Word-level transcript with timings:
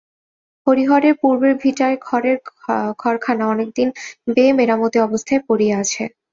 হরিহরের 0.67 1.15
পূর্বের 1.21 1.53
ভিটায় 1.61 1.97
খড়ের 2.01 2.37
ঘরখানা 2.99 3.43
অনেকদিন 3.47 3.87
বে-মেরামতি 4.27 4.97
অবস্থায় 5.01 5.41
পড়িয়া 5.47 5.75
আছে। 5.83 6.03